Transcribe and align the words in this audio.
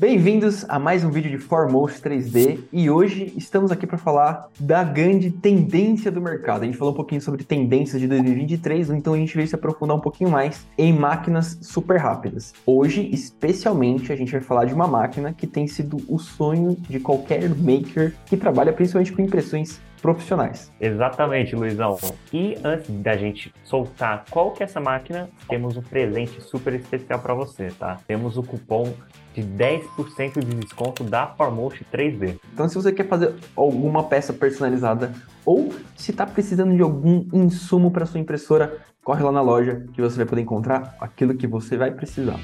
Bem-vindos 0.00 0.64
a 0.68 0.78
mais 0.78 1.02
um 1.02 1.10
vídeo 1.10 1.28
de 1.28 1.38
Foremost 1.38 2.00
3D 2.00 2.60
e 2.72 2.88
hoje 2.88 3.32
estamos 3.36 3.72
aqui 3.72 3.84
para 3.84 3.98
falar 3.98 4.48
da 4.60 4.84
grande 4.84 5.28
tendência 5.28 6.08
do 6.08 6.20
mercado. 6.20 6.62
A 6.62 6.66
gente 6.66 6.78
falou 6.78 6.94
um 6.94 6.96
pouquinho 6.96 7.20
sobre 7.20 7.42
tendências 7.42 8.00
de 8.00 8.06
2023, 8.06 8.90
então 8.90 9.14
a 9.14 9.16
gente 9.16 9.34
veio 9.34 9.48
se 9.48 9.56
aprofundar 9.56 9.96
um 9.96 10.00
pouquinho 10.00 10.30
mais 10.30 10.68
em 10.78 10.92
máquinas 10.92 11.58
super 11.62 11.96
rápidas. 11.96 12.54
Hoje, 12.64 13.10
especialmente, 13.12 14.12
a 14.12 14.16
gente 14.16 14.30
vai 14.30 14.40
falar 14.40 14.66
de 14.66 14.72
uma 14.72 14.86
máquina 14.86 15.32
que 15.32 15.48
tem 15.48 15.66
sido 15.66 15.96
o 16.06 16.16
sonho 16.16 16.76
de 16.88 17.00
qualquer 17.00 17.48
maker 17.48 18.14
que 18.24 18.36
trabalha 18.36 18.72
principalmente 18.72 19.12
com 19.12 19.20
impressões 19.20 19.80
profissionais. 20.00 20.72
Exatamente, 20.80 21.54
Luizão. 21.54 21.98
E 22.32 22.56
antes 22.64 22.90
da 22.90 23.16
gente 23.16 23.52
soltar 23.64 24.24
qual 24.30 24.52
que 24.52 24.62
é 24.62 24.64
essa 24.64 24.80
máquina, 24.80 25.28
temos 25.48 25.76
um 25.76 25.82
presente 25.82 26.40
super 26.40 26.74
especial 26.74 27.18
para 27.20 27.34
você, 27.34 27.68
tá? 27.78 27.98
Temos 28.06 28.36
o 28.36 28.42
cupom 28.42 28.92
de 29.34 29.42
10% 29.42 30.44
de 30.44 30.56
desconto 30.56 31.04
da 31.04 31.26
Formotion 31.26 31.84
3D. 31.92 32.38
Então, 32.52 32.68
se 32.68 32.74
você 32.74 32.92
quer 32.92 33.06
fazer 33.06 33.34
alguma 33.54 34.04
peça 34.04 34.32
personalizada 34.32 35.12
ou 35.44 35.72
se 35.96 36.10
está 36.10 36.26
precisando 36.26 36.74
de 36.74 36.82
algum 36.82 37.26
insumo 37.32 37.90
para 37.90 38.06
sua 38.06 38.20
impressora, 38.20 38.78
corre 39.04 39.22
lá 39.22 39.32
na 39.32 39.40
loja 39.40 39.86
que 39.92 40.02
você 40.02 40.16
vai 40.16 40.26
poder 40.26 40.42
encontrar 40.42 40.96
aquilo 41.00 41.34
que 41.34 41.46
você 41.46 41.76
vai 41.76 41.90
precisar. 41.90 42.38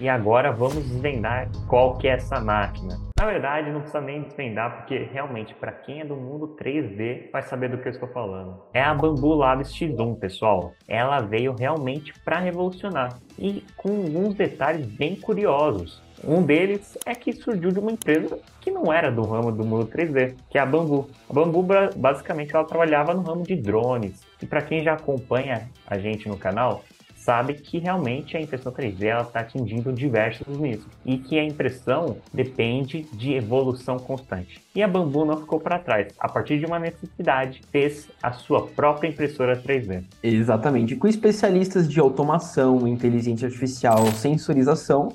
E 0.00 0.08
agora 0.08 0.52
vamos 0.52 0.84
desvendar 0.88 1.48
qual 1.66 1.96
que 1.96 2.08
é 2.08 2.12
essa 2.12 2.40
máquina. 2.40 2.98
Na 3.18 3.26
verdade, 3.26 3.70
não 3.70 3.80
precisa 3.80 4.00
nem 4.00 4.22
desvendar, 4.22 4.76
porque 4.76 5.08
realmente, 5.12 5.54
para 5.54 5.72
quem 5.72 6.00
é 6.00 6.04
do 6.04 6.16
mundo 6.16 6.56
3D, 6.60 7.30
vai 7.32 7.42
saber 7.42 7.68
do 7.68 7.78
que 7.78 7.88
eu 7.88 7.92
estou 7.92 8.08
falando. 8.08 8.62
É 8.72 8.82
a 8.82 8.94
Bambu 8.94 9.34
Labs 9.34 9.72
X1, 9.72 10.18
pessoal. 10.18 10.72
Ela 10.86 11.20
veio 11.20 11.54
realmente 11.58 12.12
para 12.24 12.38
revolucionar 12.38 13.18
e 13.38 13.64
com 13.76 13.88
alguns 13.88 14.34
detalhes 14.34 14.86
bem 14.86 15.16
curiosos. 15.16 16.02
Um 16.24 16.42
deles 16.42 16.98
é 17.06 17.14
que 17.14 17.32
surgiu 17.32 17.70
de 17.70 17.78
uma 17.78 17.92
empresa 17.92 18.40
que 18.60 18.70
não 18.70 18.92
era 18.92 19.10
do 19.10 19.22
ramo 19.22 19.52
do 19.52 19.64
mundo 19.64 19.86
3D, 19.86 20.34
que 20.50 20.58
é 20.58 20.60
a 20.60 20.66
Bambu. 20.66 21.08
A 21.28 21.32
Bambu, 21.32 21.64
basicamente, 21.96 22.54
ela 22.54 22.64
trabalhava 22.64 23.14
no 23.14 23.22
ramo 23.22 23.44
de 23.44 23.54
drones. 23.54 24.20
E 24.42 24.46
para 24.46 24.62
quem 24.62 24.82
já 24.82 24.94
acompanha 24.94 25.68
a 25.86 25.96
gente 25.98 26.28
no 26.28 26.36
canal, 26.36 26.82
sabe 27.28 27.52
que 27.52 27.78
realmente 27.78 28.38
a 28.38 28.40
impressão 28.40 28.72
3D 28.72 29.22
está 29.22 29.40
atingindo 29.40 29.92
diversos 29.92 30.58
níveis 30.58 30.86
e 31.04 31.18
que 31.18 31.38
a 31.38 31.44
impressão 31.44 32.16
depende 32.32 33.02
de 33.12 33.34
evolução 33.34 33.98
constante. 33.98 34.62
E 34.74 34.82
a 34.82 34.88
Bambu 34.88 35.26
não 35.26 35.36
ficou 35.36 35.60
para 35.60 35.78
trás. 35.78 36.14
A 36.18 36.26
partir 36.26 36.58
de 36.58 36.64
uma 36.64 36.78
necessidade, 36.78 37.60
fez 37.70 38.08
a 38.22 38.32
sua 38.32 38.66
própria 38.68 39.10
impressora 39.10 39.54
3D. 39.54 40.04
Exatamente. 40.22 40.96
Com 40.96 41.06
especialistas 41.06 41.86
de 41.86 42.00
automação, 42.00 42.88
inteligência 42.88 43.44
artificial, 43.44 44.06
sensorização, 44.06 45.10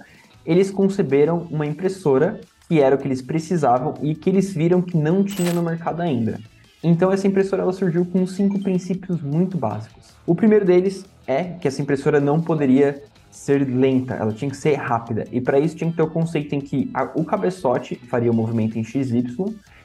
eles 0.46 0.70
conceberam 0.70 1.48
uma 1.50 1.66
impressora 1.66 2.40
que 2.68 2.80
era 2.80 2.96
o 2.96 3.00
que 3.00 3.08
eles 3.08 3.24
precisavam 3.24 3.96
e 4.04 4.14
que 4.14 4.30
eles 4.30 4.54
viram 4.54 4.84
que 4.84 4.96
não 4.96 5.24
tinha 5.24 5.52
no 5.52 5.64
mercado 5.64 6.00
ainda. 6.04 6.40
Então 6.84 7.12
essa 7.12 7.26
impressora 7.26 7.64
ela 7.64 7.74
surgiu 7.74 8.06
com 8.06 8.28
cinco 8.28 8.60
princípios 8.60 9.20
muito 9.20 9.58
básicos. 9.58 10.14
O 10.28 10.36
primeiro 10.36 10.64
deles 10.64 11.06
é 11.28 11.44
que 11.44 11.68
essa 11.68 11.82
impressora 11.82 12.20
não 12.20 12.42
poderia 12.42 13.02
ser 13.30 13.68
lenta, 13.68 14.14
ela 14.14 14.32
tinha 14.32 14.50
que 14.50 14.58
ser 14.58 14.76
rápida. 14.76 15.26
E 15.32 15.42
para 15.42 15.60
isso 15.60 15.76
tinha 15.76 15.90
que 15.90 15.98
ter 15.98 16.04
o 16.04 16.10
conceito 16.10 16.54
em 16.54 16.62
que 16.62 16.90
a, 16.94 17.04
o 17.16 17.26
cabeçote 17.26 17.96
faria 17.96 18.32
o 18.32 18.34
movimento 18.34 18.78
em 18.78 18.84
XY 18.84 19.26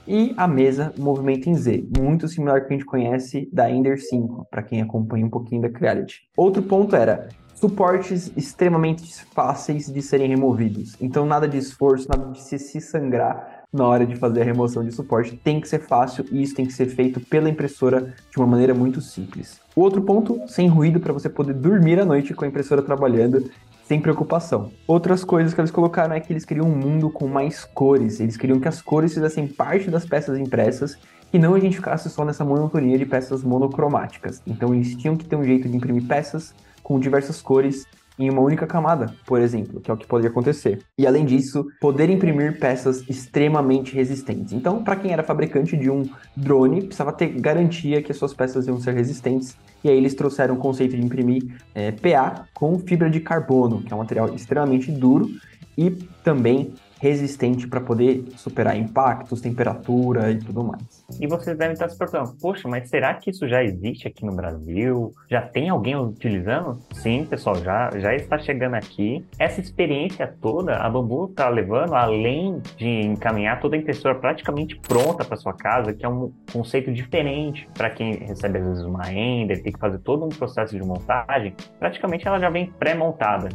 e 0.06 0.34
a 0.36 0.46
mesa 0.46 0.92
o 0.98 1.02
movimento 1.02 1.48
em 1.48 1.54
Z, 1.54 1.86
muito 1.98 2.28
similar 2.28 2.56
ao 2.56 2.66
que 2.66 2.74
a 2.74 2.76
gente 2.76 2.86
conhece 2.86 3.48
da 3.52 3.70
Ender 3.70 3.98
5, 4.00 4.46
para 4.50 4.62
quem 4.62 4.82
acompanha 4.82 5.24
um 5.24 5.30
pouquinho 5.30 5.62
da 5.62 5.70
Creality. 5.70 6.22
Outro 6.36 6.62
ponto 6.62 6.94
era 6.94 7.28
suportes 7.54 8.32
extremamente 8.36 9.24
fáceis 9.34 9.86
de 9.86 10.00
serem 10.00 10.28
removidos. 10.28 10.96
Então 11.00 11.26
nada 11.26 11.48
de 11.48 11.58
esforço, 11.58 12.08
nada 12.08 12.30
de 12.30 12.40
se, 12.40 12.58
se 12.58 12.80
sangrar 12.80 13.57
na 13.72 13.86
hora 13.86 14.06
de 14.06 14.16
fazer 14.16 14.40
a 14.42 14.44
remoção 14.44 14.82
de 14.84 14.92
suporte. 14.92 15.36
Tem 15.36 15.60
que 15.60 15.68
ser 15.68 15.80
fácil 15.80 16.24
e 16.30 16.42
isso 16.42 16.54
tem 16.54 16.66
que 16.66 16.72
ser 16.72 16.86
feito 16.86 17.20
pela 17.20 17.50
impressora 17.50 18.14
de 18.30 18.38
uma 18.38 18.46
maneira 18.46 18.74
muito 18.74 19.00
simples. 19.00 19.60
O 19.76 19.82
outro 19.82 20.02
ponto, 20.02 20.40
sem 20.46 20.68
ruído 20.68 20.98
para 21.00 21.12
você 21.12 21.28
poder 21.28 21.54
dormir 21.54 22.00
à 22.00 22.04
noite 22.04 22.34
com 22.34 22.44
a 22.44 22.48
impressora 22.48 22.82
trabalhando 22.82 23.50
sem 23.84 24.00
preocupação. 24.00 24.70
Outras 24.86 25.24
coisas 25.24 25.54
que 25.54 25.60
eles 25.60 25.70
colocaram 25.70 26.14
é 26.14 26.20
que 26.20 26.32
eles 26.32 26.44
queriam 26.44 26.66
um 26.66 26.76
mundo 26.76 27.10
com 27.10 27.26
mais 27.26 27.64
cores. 27.64 28.20
Eles 28.20 28.36
queriam 28.36 28.60
que 28.60 28.68
as 28.68 28.82
cores 28.82 29.14
fizessem 29.14 29.46
parte 29.46 29.90
das 29.90 30.04
peças 30.04 30.38
impressas 30.38 30.98
e 31.32 31.38
não 31.38 31.54
a 31.54 31.60
gente 31.60 31.76
ficasse 31.76 32.08
só 32.08 32.24
nessa 32.24 32.44
monotonia 32.44 32.98
de 32.98 33.06
peças 33.06 33.42
monocromáticas. 33.42 34.42
Então 34.46 34.74
eles 34.74 34.94
tinham 34.94 35.16
que 35.16 35.26
ter 35.26 35.36
um 35.36 35.44
jeito 35.44 35.68
de 35.68 35.76
imprimir 35.76 36.06
peças 36.06 36.54
com 36.82 36.98
diversas 36.98 37.40
cores 37.42 37.86
em 38.18 38.28
uma 38.30 38.40
única 38.40 38.66
camada, 38.66 39.14
por 39.24 39.40
exemplo, 39.40 39.80
que 39.80 39.90
é 39.90 39.94
o 39.94 39.96
que 39.96 40.06
poderia 40.06 40.30
acontecer. 40.30 40.80
E 40.96 41.06
além 41.06 41.24
disso, 41.24 41.66
poder 41.80 42.10
imprimir 42.10 42.58
peças 42.58 43.04
extremamente 43.08 43.94
resistentes. 43.94 44.52
Então, 44.52 44.82
para 44.82 44.96
quem 44.96 45.12
era 45.12 45.22
fabricante 45.22 45.76
de 45.76 45.90
um 45.90 46.08
drone, 46.36 46.82
precisava 46.82 47.12
ter 47.12 47.28
garantia 47.28 48.02
que 48.02 48.10
as 48.10 48.18
suas 48.18 48.34
peças 48.34 48.66
iam 48.66 48.80
ser 48.80 48.94
resistentes. 48.94 49.56
E 49.84 49.88
aí 49.88 49.96
eles 49.96 50.14
trouxeram 50.14 50.54
o 50.54 50.58
conceito 50.58 50.96
de 50.96 51.04
imprimir 51.04 51.56
é, 51.74 51.92
PA 51.92 52.46
com 52.52 52.78
fibra 52.78 53.08
de 53.08 53.20
carbono, 53.20 53.82
que 53.82 53.92
é 53.92 53.96
um 53.96 54.00
material 54.00 54.34
extremamente 54.34 54.90
duro 54.90 55.28
e 55.76 55.90
também 56.24 56.72
resistente 57.00 57.66
para 57.66 57.80
poder 57.80 58.24
superar 58.36 58.76
impactos, 58.76 59.40
temperatura 59.40 60.30
e 60.30 60.38
tudo 60.38 60.64
mais. 60.64 61.04
E 61.20 61.26
vocês 61.26 61.56
devem 61.56 61.72
estar 61.72 61.88
se 61.88 61.96
perguntando, 61.96 62.36
poxa, 62.40 62.68
mas 62.68 62.88
será 62.88 63.14
que 63.14 63.30
isso 63.30 63.48
já 63.48 63.62
existe 63.62 64.06
aqui 64.08 64.24
no 64.24 64.34
Brasil? 64.34 65.12
Já 65.28 65.42
tem 65.42 65.68
alguém 65.68 65.96
utilizando? 65.96 66.78
Sim, 66.92 67.24
pessoal, 67.24 67.56
já, 67.56 67.90
já 67.98 68.14
está 68.14 68.38
chegando 68.38 68.74
aqui. 68.74 69.24
Essa 69.38 69.60
experiência 69.60 70.32
toda, 70.40 70.76
a 70.76 70.88
Bambu 70.88 71.26
está 71.26 71.48
levando, 71.48 71.94
além 71.94 72.60
de 72.76 72.88
encaminhar 72.88 73.60
toda 73.60 73.76
a 73.76 73.78
impressora 73.78 74.14
praticamente 74.14 74.78
pronta 74.80 75.24
para 75.24 75.36
sua 75.36 75.52
casa, 75.52 75.92
que 75.92 76.04
é 76.04 76.08
um 76.08 76.32
conceito 76.52 76.92
diferente 76.92 77.68
para 77.74 77.90
quem 77.90 78.14
recebe 78.14 78.58
às 78.58 78.64
vezes 78.64 78.84
uma 78.84 79.04
renda, 79.04 79.54
tem 79.54 79.72
que 79.72 79.78
fazer 79.78 79.98
todo 79.98 80.24
um 80.24 80.28
processo 80.28 80.76
de 80.76 80.82
montagem, 80.82 81.54
praticamente 81.78 82.26
ela 82.26 82.38
já 82.38 82.50
vem 82.50 82.66
pré-montada. 82.78 83.48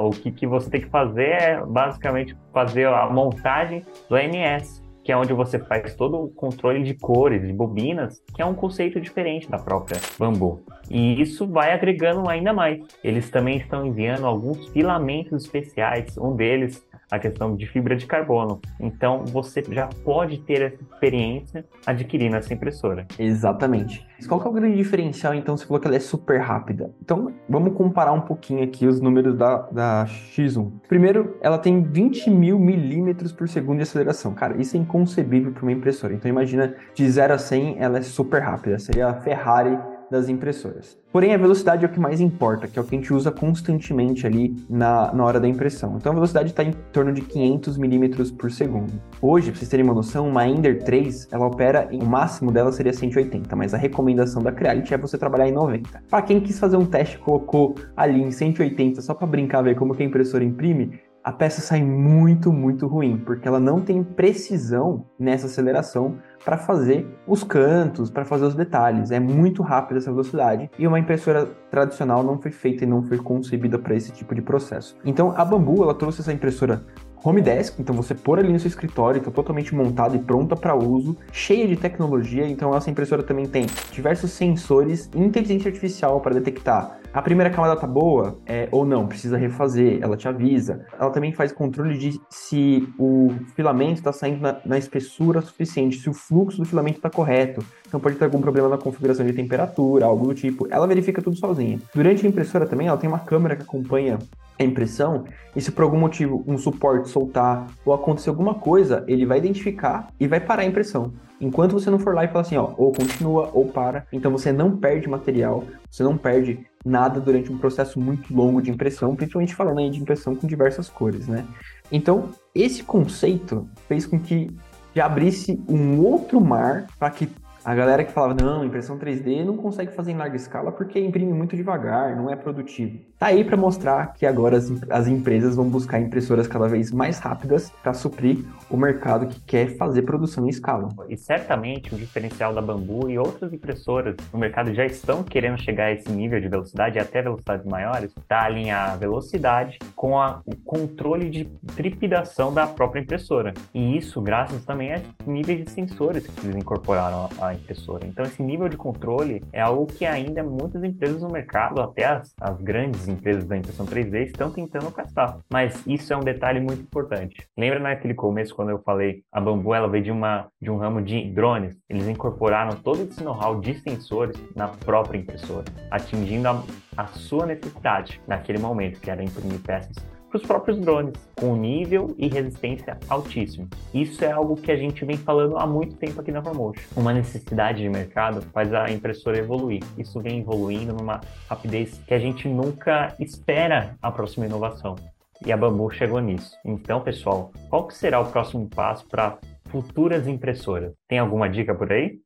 O 0.00 0.10
que, 0.10 0.30
que 0.30 0.46
você 0.46 0.70
tem 0.70 0.80
que 0.80 0.88
fazer 0.88 1.28
é 1.28 1.64
basicamente 1.64 2.36
fazer 2.52 2.85
a 2.94 3.10
montagem 3.10 3.84
do 4.08 4.16
MS, 4.16 4.82
que 5.06 5.12
é 5.12 5.16
onde 5.16 5.32
você 5.32 5.58
faz 5.58 5.94
todo 5.94 6.20
o 6.20 6.28
controle 6.28 6.82
de 6.82 6.94
cores, 6.94 7.46
de 7.46 7.52
bobinas, 7.52 8.20
que 8.34 8.42
é 8.42 8.44
um 8.44 8.54
conceito 8.54 9.00
diferente 9.00 9.48
da 9.48 9.56
própria 9.56 10.00
Bambu. 10.18 10.64
E 10.90 11.20
isso 11.22 11.46
vai 11.46 11.72
agregando 11.72 12.28
ainda 12.28 12.52
mais. 12.52 12.84
Eles 13.04 13.30
também 13.30 13.58
estão 13.58 13.86
enviando 13.86 14.26
alguns 14.26 14.66
filamentos 14.68 15.44
especiais, 15.44 16.18
um 16.18 16.34
deles 16.34 16.84
a 17.10 17.18
questão 17.18 17.56
de 17.56 17.66
fibra 17.66 17.96
de 17.96 18.06
carbono. 18.06 18.60
Então 18.80 19.24
você 19.24 19.62
já 19.68 19.88
pode 20.04 20.38
ter 20.38 20.62
essa 20.62 20.82
experiência 20.82 21.64
adquirindo 21.86 22.36
essa 22.36 22.52
impressora. 22.52 23.06
Exatamente. 23.18 24.06
Mas 24.18 24.26
qual 24.26 24.40
que 24.40 24.46
é 24.46 24.50
o 24.50 24.52
grande 24.52 24.76
diferencial, 24.76 25.34
então, 25.34 25.56
você 25.56 25.66
falou 25.66 25.78
que 25.78 25.86
ela 25.86 25.96
é 25.96 26.00
super 26.00 26.40
rápida? 26.40 26.90
Então, 27.02 27.32
vamos 27.48 27.74
comparar 27.74 28.12
um 28.12 28.20
pouquinho 28.20 28.64
aqui 28.64 28.86
os 28.86 29.00
números 29.00 29.36
da, 29.36 29.58
da 29.70 30.06
X1. 30.06 30.72
Primeiro, 30.88 31.36
ela 31.42 31.58
tem 31.58 31.82
20 31.82 32.30
mil 32.30 32.58
milímetros 32.58 33.30
por 33.32 33.46
segundo 33.46 33.76
de 33.76 33.82
aceleração. 33.82 34.32
Cara, 34.32 34.56
isso 34.60 34.76
é 34.76 34.80
inconcebível 34.80 35.52
para 35.52 35.62
uma 35.62 35.72
impressora. 35.72 36.14
Então, 36.14 36.30
imagina, 36.30 36.74
de 36.94 37.08
0 37.08 37.34
a 37.34 37.38
100, 37.38 37.76
ela 37.78 37.98
é 37.98 38.02
super 38.02 38.40
rápida. 38.40 38.78
Seria 38.78 39.08
a 39.08 39.14
Ferrari 39.14 39.78
das 40.10 40.28
impressoras. 40.28 40.96
Porém, 41.12 41.34
a 41.34 41.38
velocidade 41.38 41.84
é 41.84 41.88
o 41.88 41.90
que 41.90 41.98
mais 41.98 42.20
importa, 42.20 42.68
que 42.68 42.78
é 42.78 42.82
o 42.82 42.84
que 42.84 42.94
a 42.94 42.98
gente 42.98 43.12
usa 43.12 43.30
constantemente 43.30 44.26
ali 44.26 44.54
na, 44.68 45.12
na 45.12 45.24
hora 45.24 45.40
da 45.40 45.48
impressão. 45.48 45.96
Então, 45.96 46.12
a 46.12 46.14
velocidade 46.14 46.50
está 46.50 46.62
em 46.62 46.72
torno 46.92 47.12
de 47.12 47.22
500 47.22 47.78
milímetros 47.78 48.30
por 48.30 48.50
segundo. 48.50 48.92
Hoje, 49.20 49.50
para 49.50 49.58
vocês 49.58 49.70
terem 49.70 49.84
uma 49.84 49.94
noção, 49.94 50.28
uma 50.28 50.46
Ender 50.46 50.82
3, 50.82 51.28
ela 51.32 51.46
opera, 51.46 51.88
em, 51.90 52.02
o 52.02 52.06
máximo 52.06 52.52
dela 52.52 52.70
seria 52.70 52.92
180, 52.92 53.54
mas 53.56 53.72
a 53.72 53.78
recomendação 53.78 54.42
da 54.42 54.52
Creality 54.52 54.94
é 54.94 54.98
você 54.98 55.16
trabalhar 55.16 55.48
em 55.48 55.52
90. 55.52 56.02
Para 56.10 56.22
quem 56.22 56.40
quis 56.40 56.58
fazer 56.58 56.76
um 56.76 56.84
teste 56.84 57.18
colocou 57.18 57.74
ali 57.96 58.22
em 58.22 58.30
180 58.30 59.00
só 59.00 59.14
para 59.14 59.26
brincar, 59.26 59.62
ver 59.62 59.74
como 59.74 59.94
que 59.94 60.02
a 60.02 60.06
impressora 60.06 60.44
imprime, 60.44 61.00
a 61.26 61.32
peça 61.32 61.60
sai 61.60 61.82
muito, 61.82 62.52
muito 62.52 62.86
ruim, 62.86 63.18
porque 63.18 63.48
ela 63.48 63.58
não 63.58 63.80
tem 63.80 64.04
precisão 64.04 65.04
nessa 65.18 65.46
aceleração 65.46 66.18
para 66.44 66.56
fazer 66.56 67.04
os 67.26 67.42
cantos, 67.42 68.08
para 68.08 68.24
fazer 68.24 68.44
os 68.44 68.54
detalhes. 68.54 69.10
É 69.10 69.18
muito 69.18 69.60
rápida 69.60 69.98
essa 69.98 70.12
velocidade 70.12 70.70
e 70.78 70.86
uma 70.86 71.00
impressora 71.00 71.46
tradicional 71.68 72.22
não 72.22 72.40
foi 72.40 72.52
feita 72.52 72.84
e 72.84 72.86
não 72.86 73.02
foi 73.02 73.18
concebida 73.18 73.76
para 73.76 73.96
esse 73.96 74.12
tipo 74.12 74.36
de 74.36 74.40
processo. 74.40 74.96
Então 75.04 75.34
a 75.36 75.44
Bambu 75.44 75.82
ela 75.82 75.94
trouxe 75.94 76.20
essa 76.20 76.32
impressora 76.32 76.86
home 77.24 77.40
desk, 77.40 77.80
então 77.80 77.94
você 77.94 78.14
pôr 78.14 78.38
ali 78.38 78.52
no 78.52 78.58
seu 78.58 78.68
escritório, 78.68 79.18
está 79.18 79.30
totalmente 79.30 79.74
montada 79.74 80.16
e 80.16 80.18
pronta 80.18 80.54
para 80.56 80.74
uso, 80.74 81.16
cheia 81.32 81.66
de 81.66 81.76
tecnologia. 81.76 82.46
Então 82.46 82.74
essa 82.74 82.90
impressora 82.90 83.22
também 83.22 83.46
tem 83.46 83.66
diversos 83.92 84.30
sensores, 84.32 85.10
inteligência 85.14 85.68
artificial 85.68 86.20
para 86.20 86.34
detectar 86.34 86.98
a 87.16 87.22
primeira 87.22 87.48
camada 87.48 87.74
tá 87.80 87.86
boa 87.86 88.36
é, 88.44 88.68
ou 88.70 88.84
não, 88.84 89.06
precisa 89.06 89.38
refazer, 89.38 90.00
ela 90.02 90.18
te 90.18 90.28
avisa. 90.28 90.84
Ela 91.00 91.08
também 91.08 91.32
faz 91.32 91.50
controle 91.50 91.96
de 91.96 92.20
se 92.28 92.86
o 92.98 93.30
filamento 93.54 93.94
está 93.94 94.12
saindo 94.12 94.42
na, 94.42 94.60
na, 94.66 94.76
espessura 94.76 95.40
suficiente, 95.40 95.98
se 95.98 96.10
o 96.10 96.12
fluxo 96.12 96.58
do 96.58 96.66
filamento 96.66 96.98
está 96.98 97.08
correto. 97.08 97.64
Então 97.88 97.98
pode 97.98 98.16
ter 98.16 98.24
algum 98.26 98.38
problema 98.42 98.68
na 98.68 98.76
configuração 98.76 99.24
de 99.24 99.32
temperatura, 99.32 100.04
algo 100.04 100.26
do 100.26 100.34
tipo. 100.34 100.68
Ela 100.70 100.86
verifica 100.86 101.22
tudo 101.22 101.36
sozinha. 101.36 101.80
Durante 101.94 102.26
a 102.26 102.28
impressora 102.28 102.66
também, 102.66 102.88
ela 102.88 102.98
tem 102.98 103.08
uma 103.08 103.20
câmera 103.20 103.56
que 103.56 103.62
acompanha 103.62 104.18
a 104.58 104.64
impressão, 104.64 105.24
e 105.54 105.60
se 105.60 105.70
por 105.70 105.82
algum 105.82 105.98
motivo 105.98 106.42
um 106.46 106.56
suporte 106.56 107.08
soltar 107.08 107.66
ou 107.84 107.92
acontecer 107.92 108.30
alguma 108.30 108.54
coisa, 108.54 109.04
ele 109.06 109.26
vai 109.26 109.38
identificar 109.38 110.08
e 110.18 110.26
vai 110.26 110.40
parar 110.40 110.62
a 110.62 110.66
impressão. 110.66 111.12
Enquanto 111.40 111.72
você 111.72 111.90
não 111.90 111.98
for 111.98 112.14
lá 112.14 112.24
e 112.24 112.28
falar 112.28 112.40
assim, 112.40 112.56
ó, 112.56 112.72
ou 112.76 112.92
continua 112.92 113.50
ou 113.52 113.66
para, 113.66 114.06
então 114.10 114.32
você 114.32 114.52
não 114.52 114.76
perde 114.76 115.08
material, 115.08 115.64
você 115.90 116.02
não 116.02 116.16
perde 116.16 116.66
nada 116.84 117.20
durante 117.20 117.52
um 117.52 117.58
processo 117.58 118.00
muito 118.00 118.34
longo 118.34 118.62
de 118.62 118.70
impressão, 118.70 119.14
principalmente 119.14 119.54
falando 119.54 119.78
aí 119.80 119.90
de 119.90 120.00
impressão 120.00 120.34
com 120.34 120.46
diversas 120.46 120.88
cores, 120.88 121.28
né? 121.28 121.44
Então, 121.92 122.30
esse 122.54 122.82
conceito 122.82 123.68
fez 123.86 124.06
com 124.06 124.18
que 124.18 124.50
já 124.94 125.04
abrisse 125.04 125.62
um 125.68 126.00
outro 126.00 126.40
mar 126.40 126.86
para 126.98 127.10
que 127.10 127.28
a 127.66 127.74
galera 127.74 128.04
que 128.04 128.12
falava, 128.12 128.32
não, 128.32 128.64
impressão 128.64 128.96
3D 128.96 129.44
não 129.44 129.56
consegue 129.56 129.90
fazer 129.90 130.12
em 130.12 130.16
larga 130.16 130.36
escala 130.36 130.70
porque 130.70 131.00
imprime 131.00 131.32
muito 131.32 131.56
devagar, 131.56 132.14
não 132.14 132.30
é 132.30 132.36
produtivo. 132.36 132.96
Tá 133.18 133.26
aí 133.26 133.42
para 133.42 133.56
mostrar 133.56 134.12
que 134.12 134.24
agora 134.24 134.56
as, 134.56 134.70
as, 134.88 135.08
empresas 135.08 135.56
vão 135.56 135.68
buscar 135.68 135.98
impressoras 135.98 136.46
cada 136.46 136.68
vez 136.68 136.92
mais 136.92 137.18
rápidas 137.18 137.72
para 137.82 137.92
suprir 137.92 138.44
o 138.70 138.76
mercado 138.76 139.26
que 139.26 139.40
quer 139.40 139.76
fazer 139.76 140.02
produção 140.02 140.46
em 140.46 140.48
escala. 140.48 140.90
E 141.08 141.16
certamente 141.16 141.92
o 141.92 141.98
diferencial 141.98 142.54
da 142.54 142.62
Bambu 142.62 143.10
e 143.10 143.18
outras 143.18 143.52
impressoras 143.52 144.14
no 144.32 144.38
mercado 144.38 144.72
já 144.72 144.86
estão 144.86 145.24
querendo 145.24 145.60
chegar 145.60 145.86
a 145.86 145.92
esse 145.92 146.08
nível 146.12 146.40
de 146.40 146.46
velocidade 146.46 147.00
até 147.00 147.20
velocidades 147.20 147.66
maiores, 147.66 148.14
tá 148.28 148.44
alinhar 148.44 148.92
a 148.92 148.96
velocidade 148.96 149.80
com 149.96 150.20
a, 150.20 150.40
o 150.46 150.54
controle 150.54 151.28
de 151.28 151.46
tripidação 151.74 152.54
da 152.54 152.64
própria 152.64 153.00
impressora. 153.00 153.52
E 153.74 153.96
isso 153.96 154.20
graças 154.22 154.64
também 154.64 154.94
a 154.94 155.00
níveis 155.26 155.64
de 155.64 155.70
sensores 155.72 156.28
que 156.28 156.46
eles 156.46 156.54
incorporaram 156.54 157.28
à 157.40 157.55
impressora. 157.56 158.06
Então, 158.06 158.24
esse 158.24 158.42
nível 158.42 158.68
de 158.68 158.76
controle 158.76 159.42
é 159.52 159.60
algo 159.60 159.86
que 159.86 160.04
ainda 160.04 160.42
muitas 160.42 160.82
empresas 160.84 161.22
no 161.22 161.30
mercado, 161.30 161.80
até 161.80 162.04
as, 162.04 162.34
as 162.40 162.60
grandes 162.60 163.08
empresas 163.08 163.44
da 163.44 163.56
impressão 163.56 163.86
3D, 163.86 164.26
estão 164.26 164.50
tentando 164.50 164.86
alcançar. 164.86 165.38
Mas 165.50 165.82
isso 165.86 166.12
é 166.12 166.16
um 166.16 166.20
detalhe 166.20 166.60
muito 166.60 166.82
importante. 166.82 167.46
Lembra 167.56 167.78
naquele 167.78 168.14
começo, 168.14 168.54
quando 168.54 168.70
eu 168.70 168.78
falei 168.78 169.22
a 169.32 169.40
Bambu 169.40 169.74
ela 169.74 169.88
veio 169.88 170.04
de, 170.04 170.10
uma, 170.10 170.48
de 170.60 170.70
um 170.70 170.76
ramo 170.76 171.02
de 171.02 171.30
drones? 171.30 171.76
Eles 171.88 172.06
incorporaram 172.08 172.76
todo 172.76 173.02
esse 173.02 173.22
know-how 173.22 173.60
de 173.60 173.74
sensores 173.80 174.36
na 174.54 174.68
própria 174.68 175.18
impressora, 175.18 175.64
atingindo 175.90 176.48
a, 176.48 176.62
a 176.96 177.06
sua 177.06 177.46
necessidade 177.46 178.20
naquele 178.26 178.58
momento, 178.58 179.00
que 179.00 179.10
era 179.10 179.22
imprimir 179.22 179.60
peças 179.60 180.15
para 180.28 180.38
os 180.38 180.42
próprios 180.42 180.78
drones, 180.78 181.14
com 181.36 181.56
nível 181.56 182.14
e 182.18 182.28
resistência 182.28 182.98
altíssimo. 183.08 183.68
Isso 183.94 184.24
é 184.24 184.30
algo 184.30 184.56
que 184.56 184.72
a 184.72 184.76
gente 184.76 185.04
vem 185.04 185.16
falando 185.16 185.56
há 185.56 185.66
muito 185.66 185.96
tempo 185.96 186.20
aqui 186.20 186.32
na 186.32 186.42
Formotion. 186.42 186.82
Uma 186.96 187.12
necessidade 187.12 187.82
de 187.82 187.88
mercado 187.88 188.42
faz 188.52 188.72
a 188.74 188.90
impressora 188.90 189.38
evoluir. 189.38 189.82
Isso 189.96 190.20
vem 190.20 190.40
evoluindo 190.40 190.92
numa 190.92 191.20
rapidez 191.48 191.98
que 192.06 192.14
a 192.14 192.18
gente 192.18 192.48
nunca 192.48 193.14
espera 193.20 193.96
a 194.02 194.10
próxima 194.10 194.46
inovação. 194.46 194.96
E 195.44 195.52
a 195.52 195.56
Bambu 195.56 195.90
chegou 195.90 196.20
nisso. 196.20 196.56
Então, 196.64 197.00
pessoal, 197.00 197.52
qual 197.68 197.86
que 197.86 197.94
será 197.94 198.20
o 198.20 198.30
próximo 198.30 198.68
passo 198.68 199.06
para 199.06 199.38
futuras 199.66 200.26
impressoras? 200.26 200.92
Tem 201.08 201.18
alguma 201.18 201.48
dica 201.48 201.74
por 201.74 201.92
aí? 201.92 202.18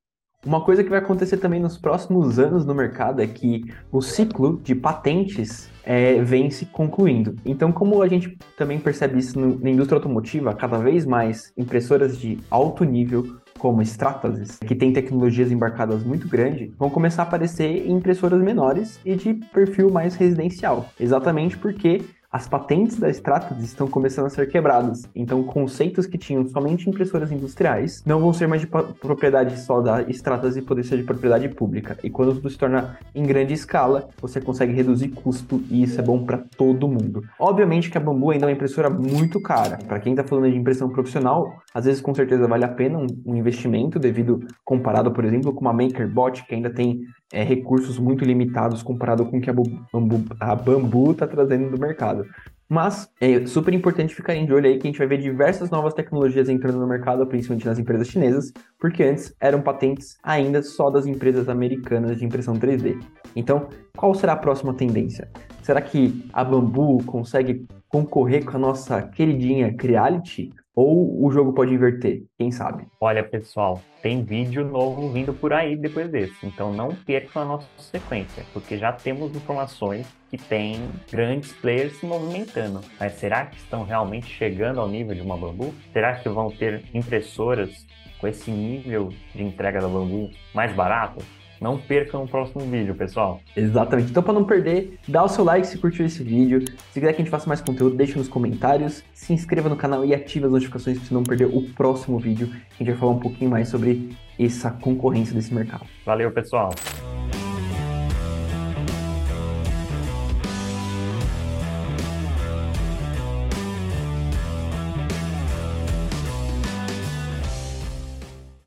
Uma 0.46 0.64
coisa 0.64 0.82
que 0.82 0.88
vai 0.88 1.00
acontecer 1.00 1.36
também 1.36 1.60
nos 1.60 1.76
próximos 1.76 2.38
anos 2.38 2.64
no 2.64 2.74
mercado 2.74 3.20
é 3.20 3.26
que 3.26 3.62
o 3.92 4.00
ciclo 4.00 4.58
de 4.62 4.74
patentes 4.74 5.68
é, 5.84 6.22
vem 6.22 6.50
se 6.50 6.64
concluindo. 6.64 7.36
Então, 7.44 7.70
como 7.70 8.00
a 8.00 8.08
gente 8.08 8.38
também 8.56 8.78
percebe 8.78 9.18
isso 9.18 9.38
no, 9.38 9.58
na 9.60 9.68
indústria 9.68 9.98
automotiva, 9.98 10.54
cada 10.54 10.78
vez 10.78 11.04
mais 11.04 11.52
impressoras 11.58 12.18
de 12.18 12.38
alto 12.50 12.84
nível 12.84 13.36
como 13.58 13.82
Stratasys, 13.82 14.58
que 14.66 14.74
tem 14.74 14.94
tecnologias 14.94 15.52
embarcadas 15.52 16.02
muito 16.02 16.26
grandes, 16.26 16.72
vão 16.78 16.88
começar 16.88 17.24
a 17.24 17.26
aparecer 17.26 17.86
em 17.86 17.92
impressoras 17.92 18.40
menores 18.40 18.98
e 19.04 19.14
de 19.14 19.34
perfil 19.34 19.90
mais 19.90 20.14
residencial. 20.14 20.88
Exatamente 20.98 21.58
porque 21.58 22.00
as 22.30 22.46
patentes 22.46 22.96
da 22.96 23.10
Stratasys 23.10 23.64
estão 23.64 23.88
começando 23.88 24.26
a 24.26 24.30
ser 24.30 24.48
quebradas. 24.48 25.08
Então, 25.16 25.42
conceitos 25.42 26.06
que 26.06 26.16
tinham 26.16 26.46
somente 26.46 26.88
impressoras 26.88 27.32
industriais 27.32 28.04
não 28.06 28.20
vão 28.20 28.32
ser 28.32 28.46
mais 28.46 28.60
de 28.60 28.68
propriedade 28.68 29.58
só 29.58 29.80
da 29.80 30.02
Stratasys 30.02 30.58
e 30.58 30.62
poder 30.62 30.84
ser 30.84 30.98
de 30.98 31.02
propriedade 31.02 31.48
pública. 31.48 31.98
E 32.04 32.08
quando 32.08 32.34
tudo 32.34 32.48
se 32.48 32.56
torna 32.56 32.96
em 33.14 33.24
grande 33.24 33.52
escala, 33.52 34.08
você 34.20 34.40
consegue 34.40 34.72
reduzir 34.72 35.08
custo 35.08 35.60
e 35.68 35.82
isso 35.82 36.00
é 36.00 36.04
bom 36.04 36.24
para 36.24 36.38
todo 36.38 36.86
mundo. 36.86 37.24
Obviamente 37.36 37.90
que 37.90 37.98
a 37.98 38.00
Bambu 38.00 38.30
ainda 38.30 38.44
é 38.44 38.48
uma 38.48 38.54
impressora 38.54 38.88
muito 38.88 39.40
cara. 39.40 39.78
Para 39.88 39.98
quem 39.98 40.12
está 40.12 40.22
falando 40.22 40.50
de 40.50 40.56
impressão 40.56 40.88
profissional, 40.88 41.60
às 41.74 41.84
vezes 41.84 42.00
com 42.00 42.14
certeza 42.14 42.46
vale 42.46 42.64
a 42.64 42.68
pena 42.68 42.98
um, 42.98 43.06
um 43.26 43.34
investimento 43.34 43.98
devido 43.98 44.46
comparado, 44.64 45.10
por 45.10 45.24
exemplo, 45.24 45.52
com 45.52 45.62
uma 45.62 45.72
MakerBot 45.72 46.44
que 46.46 46.54
ainda 46.54 46.70
tem 46.70 47.00
é, 47.32 47.42
recursos 47.42 47.98
muito 47.98 48.24
limitados 48.24 48.82
comparado 48.82 49.24
com 49.26 49.38
o 49.38 49.40
que 49.40 49.50
a 49.50 49.52
Bambu, 49.52 50.24
a 50.40 50.54
Bambu 50.54 51.12
está 51.12 51.26
trazendo 51.26 51.70
do 51.70 51.80
mercado. 51.80 52.26
Mas 52.68 53.10
é 53.20 53.44
super 53.46 53.74
importante 53.74 54.14
ficarem 54.14 54.46
de 54.46 54.52
olho 54.52 54.66
aí 54.66 54.78
que 54.78 54.86
a 54.86 54.90
gente 54.90 54.98
vai 54.98 55.08
ver 55.08 55.18
diversas 55.18 55.70
novas 55.70 55.92
tecnologias 55.92 56.48
entrando 56.48 56.78
no 56.78 56.86
mercado, 56.86 57.26
principalmente 57.26 57.66
nas 57.66 57.80
empresas 57.80 58.06
chinesas, 58.06 58.52
porque 58.78 59.02
antes 59.02 59.34
eram 59.40 59.60
patentes 59.60 60.16
ainda 60.22 60.62
só 60.62 60.88
das 60.88 61.04
empresas 61.04 61.48
americanas 61.48 62.16
de 62.16 62.24
impressão 62.24 62.54
3D. 62.54 62.96
Então, 63.34 63.68
qual 63.96 64.14
será 64.14 64.34
a 64.34 64.36
próxima 64.36 64.72
tendência? 64.72 65.28
Será 65.62 65.80
que 65.80 66.24
a 66.32 66.44
Bambu 66.44 67.02
consegue 67.04 67.66
concorrer 67.88 68.44
com 68.44 68.56
a 68.56 68.60
nossa 68.60 69.02
queridinha 69.02 69.74
Creality? 69.74 70.50
Ou 70.82 71.26
o 71.26 71.30
jogo 71.30 71.52
pode 71.52 71.74
inverter? 71.74 72.22
Quem 72.38 72.50
sabe? 72.50 72.86
Olha, 72.98 73.22
pessoal, 73.22 73.82
tem 74.00 74.24
vídeo 74.24 74.64
novo 74.64 75.10
vindo 75.12 75.34
por 75.34 75.52
aí 75.52 75.76
depois 75.76 76.10
desse. 76.10 76.34
Então 76.42 76.72
não 76.72 76.88
percam 76.94 77.42
a 77.42 77.44
nossa 77.44 77.68
sequência, 77.76 78.46
porque 78.54 78.78
já 78.78 78.90
temos 78.90 79.36
informações 79.36 80.06
que 80.30 80.38
tem 80.38 80.80
grandes 81.12 81.52
players 81.52 81.98
se 81.98 82.06
movimentando. 82.06 82.80
Mas 82.98 83.12
será 83.12 83.44
que 83.44 83.58
estão 83.58 83.84
realmente 83.84 84.28
chegando 84.28 84.80
ao 84.80 84.88
nível 84.88 85.14
de 85.14 85.20
uma 85.20 85.36
Bambu? 85.36 85.74
Será 85.92 86.14
que 86.14 86.30
vão 86.30 86.50
ter 86.50 86.82
impressoras 86.94 87.86
com 88.18 88.26
esse 88.26 88.50
nível 88.50 89.10
de 89.34 89.42
entrega 89.42 89.82
da 89.82 89.86
Bambu 89.86 90.30
mais 90.54 90.74
barato? 90.74 91.22
Não 91.60 91.76
percam 91.76 92.24
o 92.24 92.28
próximo 92.28 92.64
vídeo, 92.64 92.94
pessoal. 92.94 93.40
Exatamente. 93.54 94.10
Então, 94.10 94.22
para 94.22 94.32
não 94.32 94.44
perder, 94.44 94.98
dá 95.06 95.22
o 95.22 95.28
seu 95.28 95.44
like 95.44 95.66
se 95.66 95.76
curtiu 95.76 96.06
esse 96.06 96.22
vídeo. 96.22 96.64
Se 96.90 97.00
quiser 97.00 97.12
que 97.12 97.20
a 97.20 97.24
gente 97.24 97.30
faça 97.30 97.46
mais 97.46 97.60
conteúdo, 97.60 97.96
deixa 97.96 98.18
nos 98.18 98.28
comentários. 98.28 99.04
Se 99.12 99.32
inscreva 99.32 99.68
no 99.68 99.76
canal 99.76 100.04
e 100.04 100.14
ative 100.14 100.46
as 100.46 100.52
notificações 100.52 100.98
para 100.98 101.06
você 101.06 101.14
não 101.14 101.22
perder 101.22 101.46
o 101.46 101.62
próximo 101.74 102.18
vídeo. 102.18 102.48
A 102.50 102.74
gente 102.78 102.90
vai 102.90 102.96
falar 102.96 103.12
um 103.12 103.20
pouquinho 103.20 103.50
mais 103.50 103.68
sobre 103.68 104.16
essa 104.38 104.70
concorrência 104.70 105.34
desse 105.34 105.52
mercado. 105.52 105.84
Valeu, 106.06 106.30
pessoal. 106.32 106.70